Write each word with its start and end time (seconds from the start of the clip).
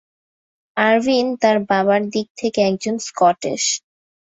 Ervine 0.77 1.25
তার 1.41 1.57
বাবার 1.69 2.01
দিক 2.13 2.27
থেকে 2.37 2.59
একজন 2.69 2.95
স্কটিশ। 3.07 3.63